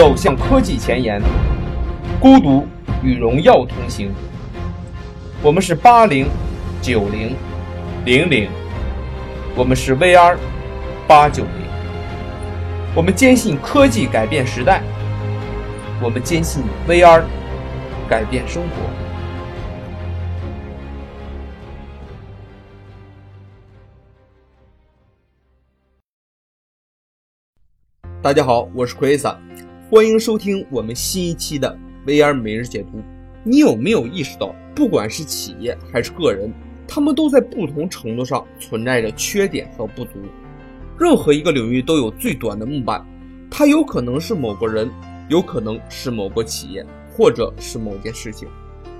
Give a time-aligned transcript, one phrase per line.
[0.00, 1.20] 走向科技前沿，
[2.18, 2.66] 孤独
[3.02, 4.10] 与荣耀同行。
[5.42, 6.26] 我们是八零、
[6.80, 7.36] 九零、
[8.06, 8.48] 零零，
[9.54, 10.38] 我们是 VR
[11.06, 11.52] 八九零。
[12.96, 14.82] 我们坚信科技改变时代，
[16.02, 17.22] 我们坚信 VR
[18.08, 18.90] 改变生活。
[28.22, 29.38] 大家好，我是奎萨，
[29.90, 31.76] 欢迎收听我们新一期的
[32.06, 33.02] VR 每日解读。
[33.42, 36.48] 你有没有意识到，不管是企业还是个人，
[36.86, 40.10] 他们都在不同程度上存在着缺点和不足。
[40.96, 43.04] 任何一个领域都有最短的木板，
[43.50, 44.88] 它有可能是某个人，
[45.28, 48.46] 有可能是某个企业，或者是某件事情。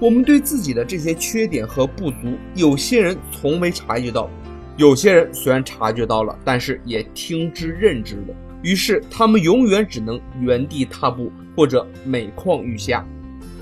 [0.00, 4.28] 我们对自己的这些缺点和不足，有些人从未察觉到，
[4.76, 8.34] 有些人虽然察觉到了，但是也听之任之了。
[8.62, 13.06] 于是，他们永远只能原地踏步，或者每况愈下。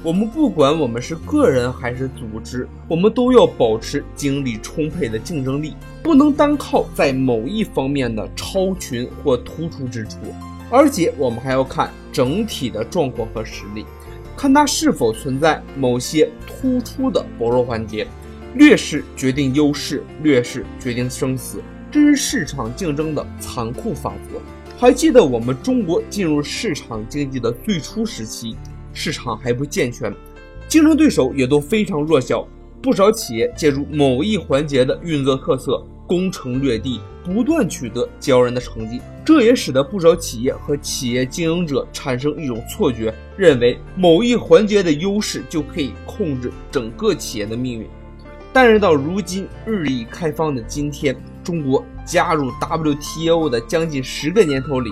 [0.02, 10.16] 我们不管我们是个人还是组织，我们都要保持精力充沛的竞争力，不能单靠在某一方面的超群或突出之处，
[10.70, 13.84] 而且我们还要看整体的状况和实力，
[14.36, 18.06] 看它是否存在某些突出的薄弱环节。
[18.54, 21.60] 劣势决定优势，劣势决定生死，
[21.90, 24.40] 这是市场竞争的残酷法则。
[24.80, 28.54] 还记得我们中国进入市场经济的最初时期，
[28.92, 30.14] 市场还不健全，
[30.68, 32.46] 竞争对手也都非常弱小。
[32.80, 39.00] 不少企业借助某一环节的运作特色，攻城略地，不断取得骄人的成绩。
[39.24, 47.86] 这也使得不少企业和企业经营者产生一种错觉，认为某一环节的优势就可以控制整个企业的命运。
[48.52, 51.16] 但是到如今日益开放的今天，
[51.48, 54.90] 中国加入 WTO 的将近十个年头里，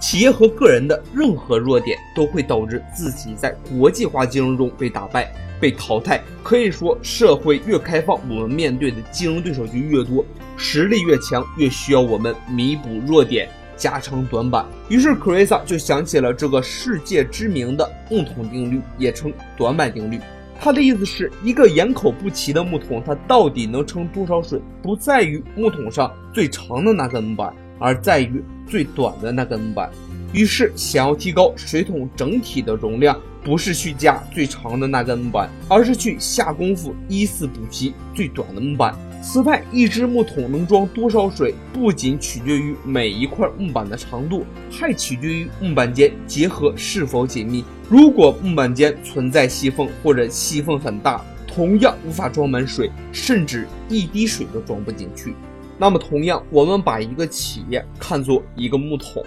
[0.00, 6.24] 企业和个人的任何弱点都会导致自己在国际化竞争中被打败、被淘汰。
[6.42, 10.24] 可以说，社会越开放，我们面对的竞争对手就越多，
[10.56, 13.46] 实力越强，越需要我们弥补弱点、
[13.76, 14.64] 加长短板。
[14.88, 20.18] 于是 c r i s a 就想起了这个世界知名的共同定律，也称短板定律。
[20.60, 29.88] 他的意思是一个眼口不齐的木桶，它到底能盛多少水，不在于木桶上最长的那根木板，而在于最短的那根木板。
[30.32, 38.94] 于是，想要提高水桶整体的容量，不是去加最长的那根木板，而是去下功夫依次补齐最短的木板。
[39.30, 47.62] 此外，一只木桶能装多少水，不仅取决于每一块木板的长度，还取决于木板间结合是否紧密。
[47.90, 55.34] 如果木板间存在细缝，或者细缝很大，同样无法装满水，甚至一滴水都装不进去。
[55.76, 59.22] 那么，同样，我们把一个企业看作一个木桶，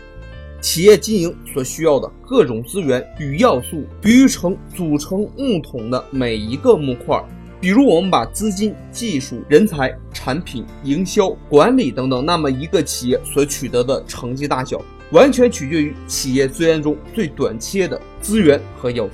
[0.61, 7.23] 企业经营所需要的各种资源与要素，比喻成组成木桶的每一个木块。
[7.61, 19.13] 比如，我们把资金、技术、人才、产品、营销、管理等等，那么一个企业所取得的成绩大小，完全取决于企业资源中最短缺的资源和要素。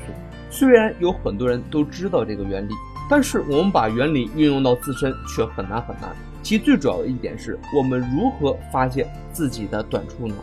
[0.50, 2.72] 虽然有很多人都知道这个原理，
[3.10, 6.16] 但是我们把原理运用到自身却很难很难。
[6.42, 10.36] 其最主要的一点是我们如何发现自己的短处呢？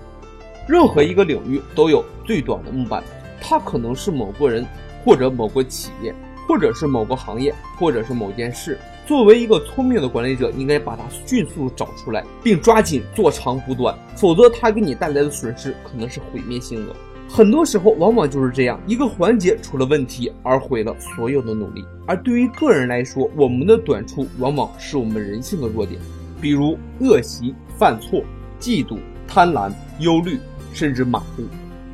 [0.69, 3.03] 任何一个领域都有最短的木板，
[3.41, 4.67] 它可能是某个人
[5.07, 6.15] 或者某个企业。
[6.47, 8.79] 或者是某个行业，或者是某件事。
[9.07, 16.97] 作为一个聪明的管理者，应该把它迅速找出来，并抓紧做长补短，否则它给你带来的损失可能是毁灭性的。
[17.29, 21.85] 很多时候，往往就是这样一个环节出了问题，而毁了所有的努力。
[22.07, 26.01] 而对于个人来说，我们的短处往往是我们人性的弱点，
[26.41, 28.23] 比如恶习、犯错、
[28.61, 30.39] 嫉妒、贪婪、忧虑，
[30.73, 31.43] 甚至马虎。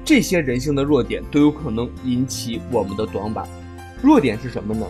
[0.04, 3.48] 这些人性的弱点都有可能引起我们的短板。
[4.02, 4.86] 弱点是什么呢？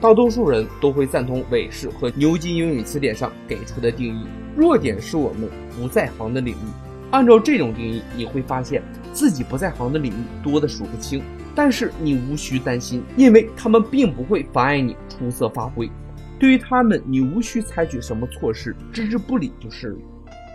[0.00, 6.66] 大多数人都会赞同韦氏和牛津英语词典上给出的定义：弱点是我们不在行的领域。
[7.10, 8.82] 按照这种定义，你会发现
[9.12, 11.22] 自己不在行的领域多的数不清。
[11.54, 15.90] 但是你无需担心，因为他们并不会妨碍你出色发挥。
[16.38, 19.96] 对于他们，你无需采取什么措施，置之不理就是了。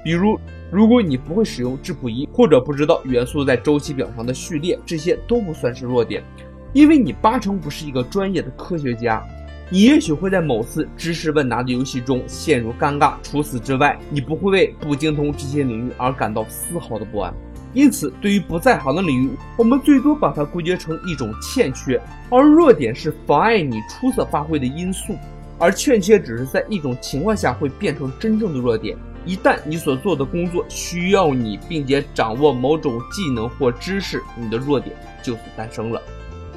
[0.04, 0.40] 比如，
[0.72, 6.24] 如果你不会使用质谱仪，或者不知道元素在周期表上的序列，这些都不算是弱点。
[6.78, 9.20] 因为你八成不是一个专业的科学家，
[9.68, 13.16] 你也许会在某次知识问答的游戏中陷入尴尬。
[13.24, 17.34] 除此之外，你不会为不精通这些领域而感到丝毫的不安。
[17.74, 25.18] 因此，对于不在行的领域，我们最多把它归结成一种欠缺，而弱点是妨碍你出色发挥的因素。
[25.58, 28.96] 而欠缺只是在一种情况下会变成真正的弱点，
[29.26, 36.00] 一旦你所做的工作需要你，并且掌握某种技能或知识，你的弱点就此诞生了。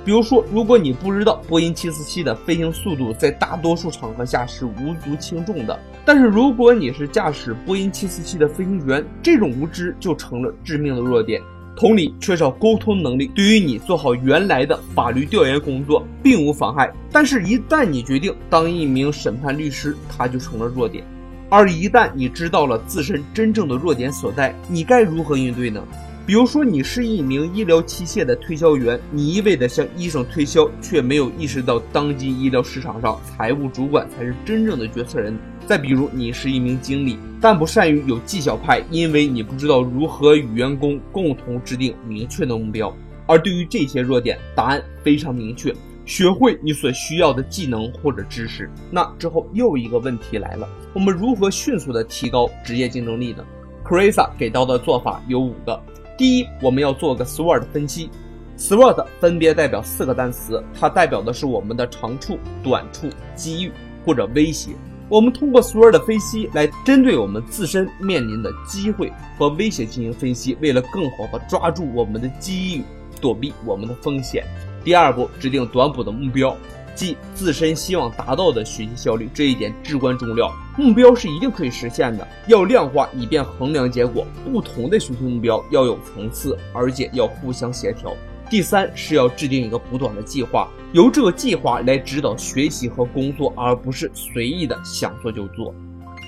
[0.05, 11.41] 比如说，如果你不知道波音747的飞行速度在大多数场合下是无足轻重的，但是如果你是驾驶波音747的飞行员，这种无知就成了致命的弱点。
[11.77, 21.05] 同理，缺少沟通能力对于你做好原来的法律调研工作并无妨害，但是，一旦你决定当一名审判律师，它就成了弱点。
[21.49, 25.83] 而一旦你知道了自身真正的弱点所在，你该如何应对呢？
[26.31, 35.37] 比如说，你是一名医疗器械的推销员，你一味地向医生推销，却没有意识到当今医疗市场上财务主管才是真正的决策人。
[35.67, 42.97] 再比如，你是一名经理，但不善于有绩效派，因为你不知道如何与员工共同制定明确的目标。
[43.27, 45.75] 而对于这些弱点，答案非常明确：
[46.07, 48.71] 学会你所需要的技能或者知识。
[48.89, 53.45] 那之后又一个问题来了，我们如何迅速地提高职业竞争力呢
[53.83, 55.83] c r i s a 给到的做法有五个。
[56.21, 58.11] 第一，我们要做个 SWOT 分析
[58.59, 63.73] ，SWOT 分别代表四个单词，它代表的是我们的长处、短处、机遇
[64.05, 64.73] 或者威胁。
[65.09, 72.83] 我们通过 SWOT 分析来针对我们自身面临的机会和威胁进行分析，为了更好的抓住我们的机遇，
[73.19, 74.45] 躲避我们的风险。
[74.85, 76.55] 第二步，制定短补的目标。
[76.95, 80.53] 即自身希望达到的学习效率，这一点至关重要。
[80.81, 84.27] 目标是一定可以实现的，要量化以便衡量结果。
[84.51, 88.17] 不同的学习目标要有层次，而且要互相协调。
[88.49, 95.75] 第三是要制定一个补短的计划，由这个计划来指导学习和工作，而不是随意的想做就做。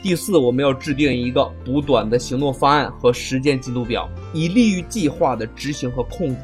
[0.03, 6.37] 第四，我们要制定一个补短的行动方案和时间进度表，以利于计划的执行和控制。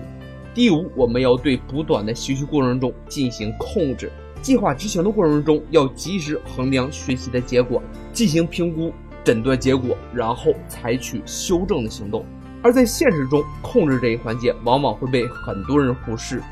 [0.55, 4.11] 第五，我们要对补短的学习过程中进行控制。
[4.43, 7.83] 计划执行的过程中，要及时衡量学习的结果，
[8.13, 8.93] 进行评估、
[9.25, 12.25] 诊断结果，然后采取修正的行动。
[12.63, 16.43] 而在现实中，控制这一环节往往会被很多人忽视。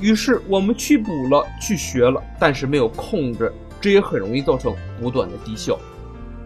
[0.00, 5.78] 于是，我们去补了，去学了，但是没有控制，这也很容易造成补短的低效。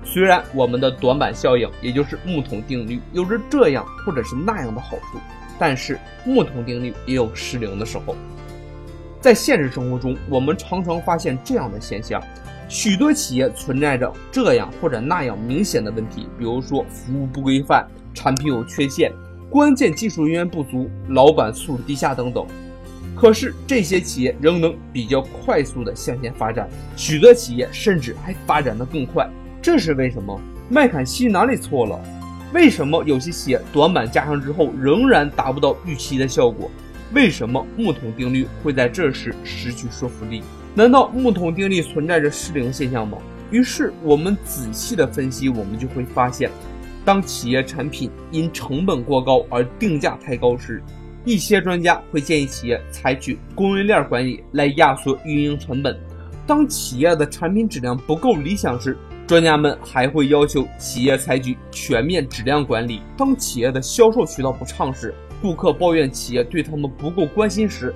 [0.05, 5.19] 虽然我们的短板效应，也就是木桶定律，有着这样或者是那样的好处。
[5.57, 8.17] 但是木桶定律也有失灵的时候，
[9.25, 12.23] 在现实生活中，我们常常发现这样的现象：
[12.69, 19.11] 许多企业存在着这样或者那样明显的问题，比如说服务不规范、产品有缺陷、
[19.49, 22.47] 关键技术人员不足、老板素质低下等等。
[23.17, 29.27] 可是这些企业仍能比较快速的向前发展，许多企业甚至还发展的更快，
[29.63, 30.39] 这是为什么？
[30.69, 31.99] 麦肯锡哪里错了？
[32.53, 36.71] 为什么有些企业短板加上之后仍然达不到预期的效果？
[37.13, 40.43] 为什么木桶定律会在这时失去说服力？
[40.75, 43.19] 难道木桶定律存在着失灵现象吗？
[43.51, 46.51] 于是我们仔细的分析，我们就会发现，
[47.05, 50.83] 当企业产品因成本过高而定价太高时，
[51.25, 55.95] 一些专家会建议企业采取供应链管理来压缩运营成本；
[56.47, 63.01] 当企业的产品质量不够理想时，专家们还会要求企业采取全面质量管理。
[63.17, 65.15] 当企业的销售渠道不畅时，
[65.45, 67.95] 顾客抱怨企业对他们不够关心时，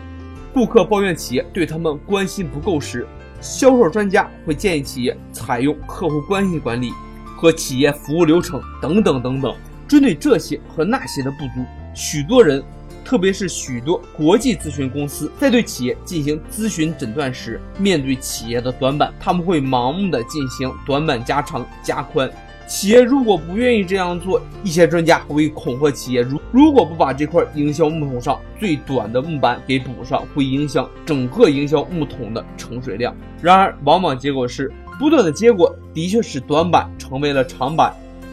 [0.52, 3.06] 顾客抱怨企业对他们关心不够时，
[3.40, 6.92] 销售专家会建议企业采用客户关系管理
[7.38, 9.56] 和企业服务流程等等等等。
[9.88, 11.64] 针对这些和那些的不足，
[11.94, 12.62] 许多人。
[13.04, 22.30] 特别是许多国际咨询公司在对企业进行咨询诊断时，面对企业的短板，他们会盲目的进行短板加长加宽。
[22.68, 33.16] 企业如果不愿意这样做，一些专家会恐吓企业：如如果不把这块营销木桶上最短的木板给补上，会影响整个营销木桶的盛水量。
[33.40, 37.90] 然而，往往结果是，不断的结果的确是短板成为了长板，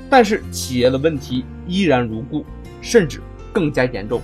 [0.09, 2.45] 但是企业的问题依然如故，
[2.81, 3.21] 甚至
[3.53, 4.21] 更加严重。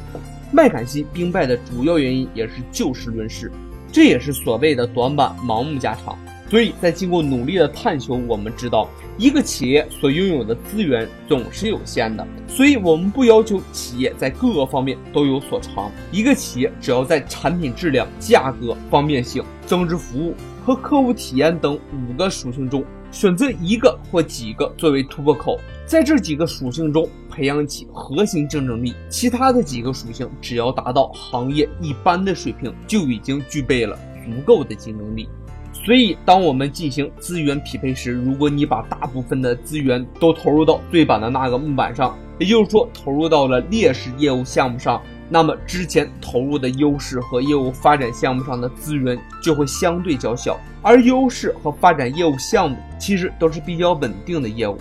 [0.51, 3.49] 麦肯锡兵败的主要原因也是就事论事，
[3.93, 6.17] 这也是所谓的短板盲目加长。
[6.51, 15.89] 所以在经过努力的探求，我们知道一个企业所拥有的资源总是有限的，所以我们不要求企业在各个方面都有所长。
[16.11, 25.57] 一个企业只要在产品质量、价格、方便性、增值服务和客户体验等五个属性中选择一个或几个作为突破口。
[25.85, 35.29] 在这几个属性中培养起核心竞争力，其他的几个属性只要达到行业一般的水平，就已经具备了足够的竞争力。
[35.73, 50.59] 所以，当我们进行资源匹配时，如果你把大部分的资源都投入到对板的那个木板上，也就是说投入到了劣势业务项目上，那么之前投入的优势和业务发展项目上的资源就会相对较小。
[50.83, 54.77] 而优势和发展业务项目其实都是比较稳定的业务。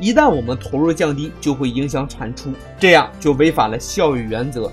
[0.00, 4.72] 一旦我们投入降低，就会影响产出，这样就违反了效益原则。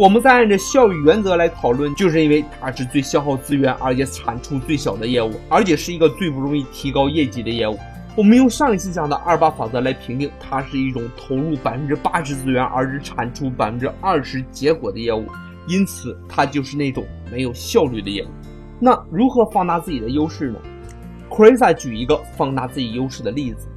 [0.00, 7.78] 我们再按照效益原则来讨论，就是因为它是最消耗资源，而且产出最小的业务，而且是一个最不容易提高业绩的业务。
[8.16, 15.26] 我们用上一期讲的二八法则来评定，它是一种投入百分之八十资源而只产出百分之二十结果的业务，
[15.68, 18.28] 因此它就是那种没有效率的业务。
[18.78, 20.58] 那如何放大自己的优势呢
[21.30, 23.68] c r i s a 举一个放大自己优势的例子。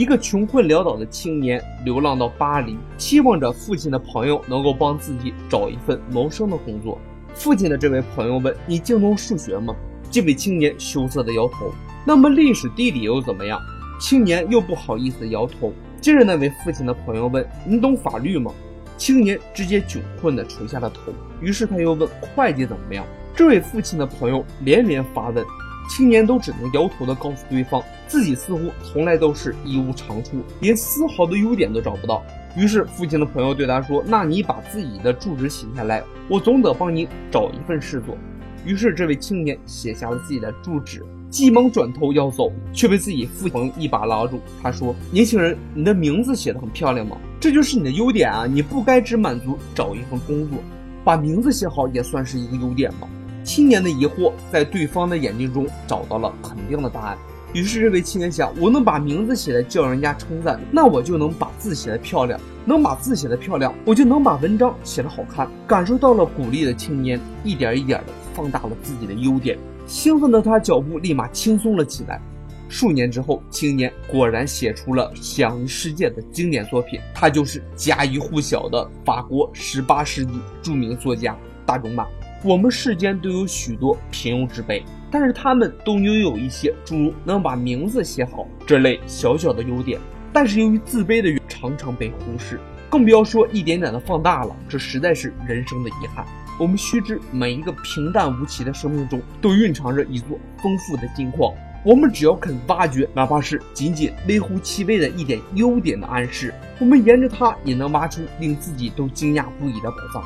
[0.00, 6.98] 一个穷困潦倒的青年流浪到巴黎，期望着父亲的朋友能够帮自己找一份谋生的工作。
[7.34, 9.76] 父亲的这位朋友问：“你精通数学吗？”
[10.10, 11.70] 这位青年羞涩的摇头。
[12.06, 13.60] 那么历史地理又怎么样？
[14.00, 15.70] 青年又不好意思摇头。
[16.00, 18.50] 接着那位父亲的朋友问：“你懂法律吗？”
[18.96, 21.12] 青年直接窘困的垂下了头。
[21.42, 23.04] 于是他又问：“会计怎么样？”
[23.36, 25.44] 这位父亲的朋友连连发问。
[25.90, 32.22] 青年都只能摇头的告诉对方，自己似乎从来都是一无长处，连丝毫的优点都找不到。
[32.56, 38.16] 于是父亲的朋友对他说：“那你把自己的住址写下来，我总得帮你找一份事做。”
[38.64, 44.40] 于是这位青年写下了自己的住址，急忙转头要走，却被自己父亲一把拉住。
[44.62, 47.16] 他说：“年轻人，你的名字写得很漂亮吗？
[47.40, 48.46] 这就是你的优点啊！
[48.46, 50.56] 你不该只满足找一份工作，
[51.02, 53.08] 把名字写好也算是一个优点吗？”
[53.52, 57.18] 青年的疑惑在对方的眼睛中找到了肯定的答案。
[57.52, 65.50] 于是这位青年想：我能把名字写的叫人家称赞，那我就能把字写的漂亮；能把字写的漂亮，我就能把文章写的好看。
[65.66, 69.58] 感受到了鼓励的青年，一点一点的放大了自己的优点。
[69.84, 72.22] 兴奋的他脚步立马轻松了起来。
[72.68, 82.06] 数年之后，青年果然写出了享誉世界的经典作品，他就是家喻户晓的法国十八世纪著名作家大仲马。
[82.42, 90.00] 我们世间都有许多平庸之辈，但是他们都拥有一些诸如能把名字写好这类小小的优点。
[90.32, 94.56] 但是由于自卑的常常被忽视，更不要说一点点的放大了。
[94.66, 96.24] 这实在是人生的遗憾。
[96.58, 101.52] 我们须知，每一个平淡无奇的生命中，都蕴藏着一座丰富的金矿。
[101.84, 110.22] 我们只要肯挖掘，哪怕是仅仅微乎其微的一点优点的暗示，我们沿着它也能挖出令自己都惊讶不已的宝藏。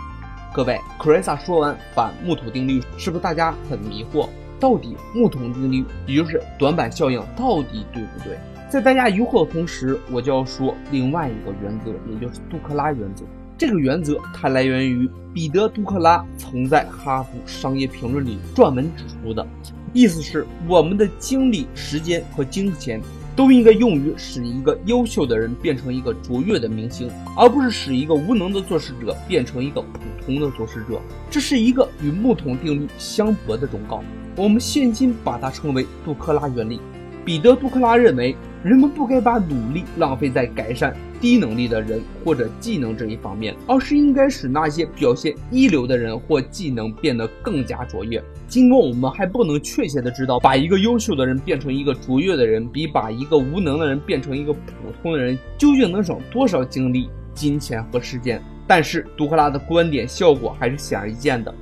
[0.54, 4.28] 各位 c r i s a 说完反木桶定律，是不是大家很迷惑？
[4.60, 8.38] 到底木桶定律，也就是短板效应，到底对不对？
[8.70, 13.24] 在大家疑惑的同时，我就要说另外一个原则，也就是杜克拉原则。
[13.58, 19.44] 这个原则它来源于彼得·杜克拉曾在《哈佛商业评论》里撰文指出的，
[19.92, 23.02] 意思是我们的精力、时间和金钱。
[23.36, 31.00] 都应该用于使一个优秀的人变成一个卓越的明星，而不是使一个无能的做事者变成一个普通的做事者。
[31.30, 34.02] 这是一个与木桶定律相悖的忠告。
[34.36, 36.80] 我们现今把它称为杜克拉原理。
[37.24, 48.22] 彼得·杜克拉认为，人们不该把努力浪费在改善低能力的人或者技能这一方面，而是应该使那些表现一流的人或技能变得更加卓越。
[48.48, 54.60] 尽管我们还不能确切的知道，把一个优秀的人变成一个卓越的人，比把一个无能的人变成一个普
[55.02, 58.42] 通的人，究竟能省多少精力、金钱和时间？
[58.66, 61.54] 但是杜克拉的观点效果还是显而易见的。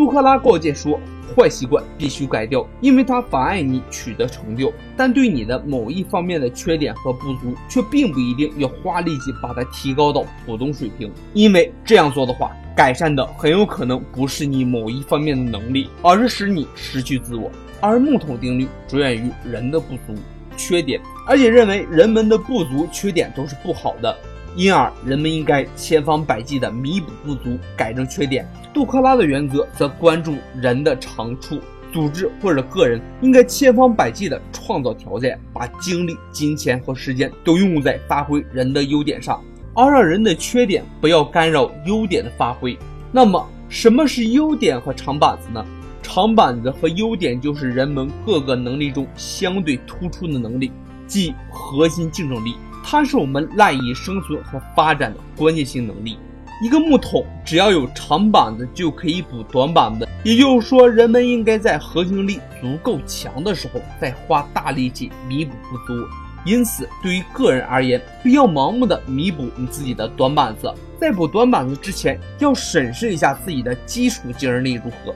[0.00, 0.98] 杜克拉告诫说。
[1.36, 11.08] 坏习惯必须改掉，因为它妨碍你取得成就；但对你的某一方面的缺点和不足，却并不一定要花力气把它提高到普通水平。
[11.32, 17.48] 因为这样做的话，改善的很有可能不是你某一方面的能力，而是使你失去自我。
[17.80, 20.20] 而木桶定律着眼于人的不足、
[20.56, 24.18] 缺点，而且认为人们的不足、缺点都是不好的。
[24.56, 28.44] 因而，人们应该千方百计地弥补不足，改正缺点。
[28.72, 31.58] 杜克拉的原则则关注人的长处，
[31.92, 39.42] 组织或者个人应该千方百计地创造条件，把精力、金钱和时间都用在发挥人的优点上，
[39.74, 42.78] 而让人的缺点不要干扰优点的发挥。
[43.10, 45.64] 那么，什么是优点和长板子呢？
[46.00, 50.70] 长板子和优点就是人们各个能力中相对突出的能力，
[51.06, 52.54] 即核心竞争力。
[52.82, 56.16] 它是我们赖以生存和发展的关键性能力。
[56.62, 60.06] 一个木桶只要有长板子，就可以补短板子。
[60.22, 66.06] 也就是说，人们应该在核心力足够强的时候，再花大力气弥补不足。
[66.44, 70.70] 因此，对于个人而言，不要盲目的弥补你自己的短板子。
[70.98, 75.14] 在补短板子之前，要审视一下自己的基础竞争力如何，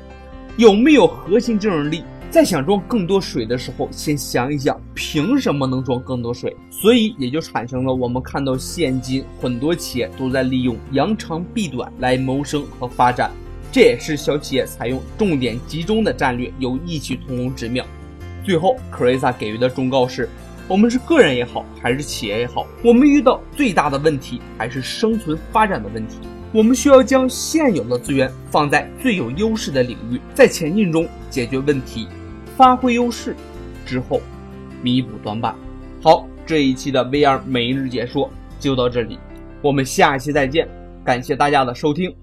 [0.57, 2.05] 有没有核心竞争力。
[2.35, 6.53] 在想装更多水的时候，先想一想，凭什么能装更多水？
[6.69, 13.31] 所以也就产生了我们看到现今很多企业都在利用扬长避短来谋生和发展，
[13.71, 17.87] 这也是小企业采用重点集中的战略有异曲同工之妙。
[18.45, 20.29] 最后，克瑞萨给予的忠告是：
[20.67, 26.17] 我们是个人也好，还是企业也好，我们遇到最大的问题还是生存发展的问题。
[26.51, 32.09] 我们需要将现有的资源放在最有优势的领域，在前进中解决问题，
[32.57, 33.35] 发挥优势，
[33.85, 34.21] 之后
[34.83, 35.55] 弥补短板。
[36.03, 38.31] 好，这一期的 VR 每日解说
[38.61, 39.19] 就到这里，
[39.61, 40.69] 我们下期再见，
[41.05, 42.15] 感谢大家的收听。